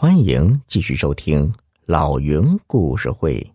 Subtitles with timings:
[0.00, 1.52] 欢迎继续收听
[1.84, 3.52] 老云故事会。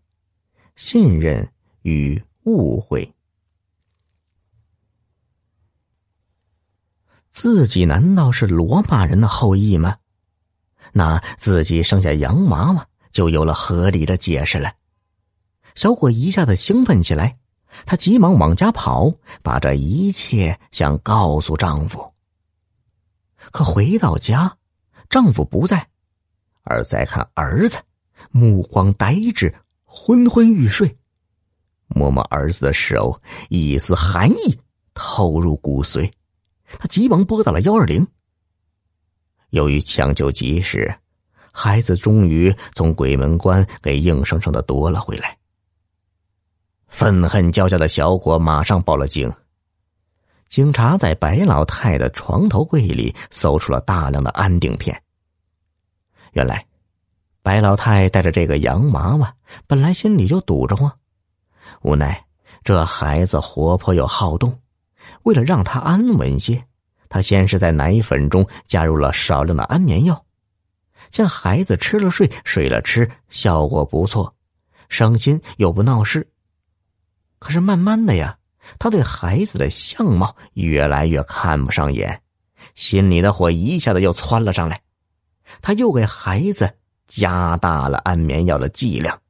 [0.75, 1.49] 信任
[1.83, 3.13] 与误会，
[7.31, 9.95] 自己难道是罗马人的后裔吗？
[10.91, 14.73] 那自己生下洋娃娃就有了合理的解释了。
[15.75, 17.37] 小果一下子兴奋起来，
[17.85, 19.09] 她急忙往家跑，
[19.41, 22.13] 把这一切想告诉丈夫。
[23.53, 24.57] 可回到家，
[25.09, 25.87] 丈夫不在。
[26.63, 27.77] 而再看儿子，
[28.31, 30.97] 目光呆滞，昏昏欲睡。
[31.87, 34.59] 摸摸儿子的手，一丝寒意
[34.93, 36.11] 透入骨髓。
[36.79, 38.07] 他急忙拨打了幺二零。
[39.51, 40.91] 由于抢救及时，
[41.51, 45.37] 孩子终于从鬼门关给硬生生的夺了回来。
[46.87, 49.31] 愤恨交加的小伙马上报了警。
[50.47, 55.02] 警察在白老太的床头柜里搜出了大量的安定片。
[56.33, 56.65] 原来，
[57.41, 59.33] 白老太带着这个洋娃娃，
[59.67, 60.91] 本来心里就堵着慌。
[61.81, 62.25] 无奈
[62.63, 64.59] 这孩子活泼又好动，
[65.23, 66.65] 为了让他安稳些，
[67.07, 70.25] 他先是在奶粉中加入了少量的安眠药，
[71.09, 74.33] 见孩子吃了睡，睡了吃，效果不错，
[74.89, 76.27] 省心又不闹事。
[77.37, 78.37] 可是慢慢的呀，
[78.79, 82.21] 他对孩子的相貌越来越看不上眼，
[82.73, 84.81] 心里的火一下子又窜了上来。
[85.61, 86.73] 他又给孩子
[87.07, 89.21] 加大了安眠药的剂量，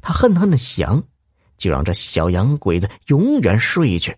[0.00, 1.02] 他恨恨的想，
[1.56, 4.16] 就让这小洋鬼子永远睡去。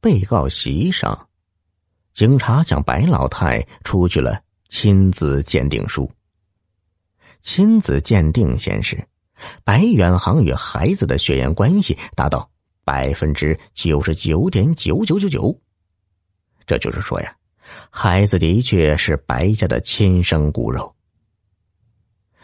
[0.00, 1.28] 被告席上，
[2.12, 6.10] 警察向白老太出具了亲子鉴定书。
[7.40, 9.06] 亲子鉴定显示，
[9.64, 12.50] 白远航与孩子的血缘关系达到
[12.84, 15.58] 百分之九十九点九九九九，
[16.66, 17.36] 这就是说呀。
[17.90, 20.94] 孩子的确是白家的亲生骨肉。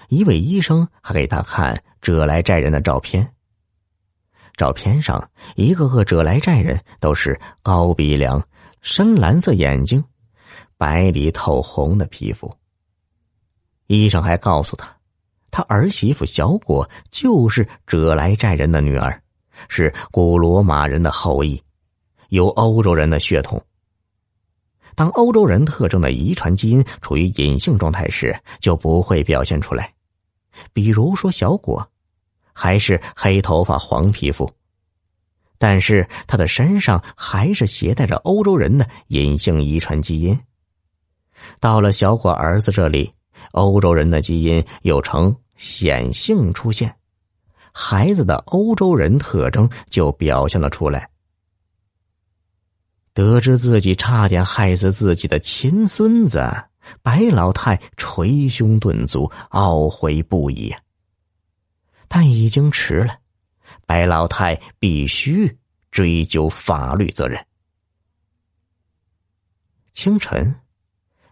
[0.09, 3.33] 一位医生还给他看者来寨人的照片。
[4.57, 8.43] 照片上一个个者来寨人都是高鼻梁、
[8.83, 10.05] 深蓝色眼睛、
[10.77, 12.53] 白里透红的皮肤。
[13.87, 14.95] 医生还告诉他，
[15.51, 19.23] 他儿媳妇小果就是者来寨人的女儿，
[19.69, 21.63] 是古罗马人的后裔，
[22.29, 23.63] 有欧洲人的血统。
[25.01, 29.95] 当欧洲人特征的遗传基因处于隐性状态时，就不会表现出来。
[30.75, 31.91] 比如说，小果
[32.53, 34.53] 还是黑头发、黄皮肤，
[35.57, 40.39] 但是他的身上还是携带着欧洲人的隐性遗传基因。
[41.61, 43.11] 到了小果儿子这里，
[43.53, 46.95] 欧洲人的基因又呈显性出现，
[47.73, 51.09] 孩子的欧洲人特征就表现了出来。
[53.13, 56.39] 得知自己差点害死自己的亲孙子，
[57.03, 60.75] 白老太捶胸顿足，懊悔不已。
[62.09, 63.19] 但已经迟了，
[63.87, 65.59] 白老太必须
[65.91, 67.45] 追究法律责任。
[69.93, 70.55] 清晨，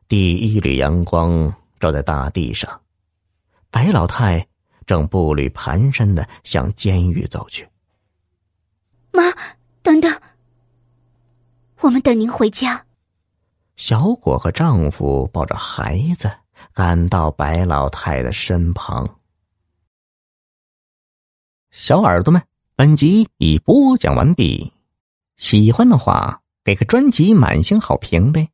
[0.09, 2.81] 第一缕阳光照在大地上，
[3.71, 4.47] 白老太
[4.85, 7.67] 正步履蹒跚的向监狱走去。
[9.13, 9.23] 妈，
[11.89, 12.85] 我们等您回家。
[13.77, 16.31] 小果和丈夫抱着孩子
[16.75, 19.19] 赶到白老太的身旁。
[21.71, 22.43] 小耳朵们，
[22.77, 24.71] 本集已播讲完毕，
[25.39, 28.51] 喜欢的话给个专辑满星好评呗。